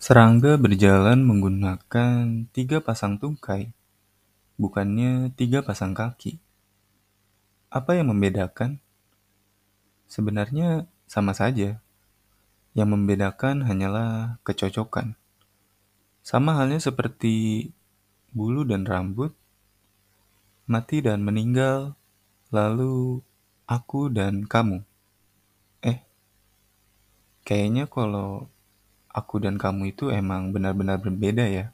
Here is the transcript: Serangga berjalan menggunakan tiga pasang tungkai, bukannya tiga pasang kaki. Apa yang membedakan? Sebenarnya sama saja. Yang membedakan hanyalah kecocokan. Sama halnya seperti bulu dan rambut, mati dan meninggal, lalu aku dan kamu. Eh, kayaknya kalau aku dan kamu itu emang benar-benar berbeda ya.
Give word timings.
Serangga 0.00 0.56
berjalan 0.56 1.28
menggunakan 1.28 2.48
tiga 2.56 2.80
pasang 2.80 3.20
tungkai, 3.20 3.76
bukannya 4.56 5.28
tiga 5.36 5.60
pasang 5.60 5.92
kaki. 5.92 6.40
Apa 7.68 8.00
yang 8.00 8.08
membedakan? 8.08 8.80
Sebenarnya 10.08 10.88
sama 11.04 11.36
saja. 11.36 11.84
Yang 12.72 12.88
membedakan 12.96 13.68
hanyalah 13.68 14.40
kecocokan. 14.40 15.20
Sama 16.24 16.56
halnya 16.56 16.80
seperti 16.80 17.68
bulu 18.32 18.64
dan 18.64 18.88
rambut, 18.88 19.36
mati 20.64 21.04
dan 21.04 21.20
meninggal, 21.20 21.92
lalu 22.48 23.20
aku 23.68 24.08
dan 24.08 24.48
kamu. 24.48 24.80
Eh, 25.84 26.00
kayaknya 27.44 27.84
kalau 27.84 28.48
aku 29.18 29.34
dan 29.44 29.54
kamu 29.62 29.82
itu 29.92 30.04
emang 30.20 30.42
benar-benar 30.54 30.98
berbeda 31.04 31.44
ya. 31.58 31.64